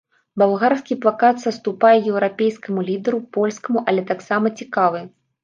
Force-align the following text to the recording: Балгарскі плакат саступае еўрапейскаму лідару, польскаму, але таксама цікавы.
Балгарскі 0.41 0.95
плакат 1.03 1.43
саступае 1.45 1.91
еўрапейскаму 2.13 2.87
лідару, 2.89 3.21
польскаму, 3.39 3.85
але 3.93 4.01
таксама 4.15 4.55
цікавы. 4.61 5.05